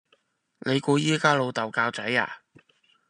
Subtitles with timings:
[0.65, 2.41] 你估依家老豆教仔呀?